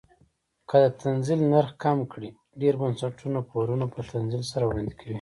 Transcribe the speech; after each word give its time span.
که 0.69 0.75
د 0.83 0.85
تنزیل 1.01 1.41
نرخ 1.51 1.71
کم 1.83 1.97
کړي 2.11 2.29
ډیر 2.61 2.73
بنسټونه 2.81 3.39
پورونه 3.49 3.85
په 3.93 3.99
تنزیل 4.11 4.43
سره 4.51 4.63
وړاندې 4.65 4.93
کوي. 4.99 5.09